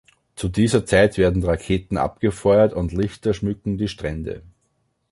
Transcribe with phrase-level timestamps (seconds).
[0.35, 4.41] Zu dieser Zeit werden Raketen abgefeuert und Lichter schmücken die Strände.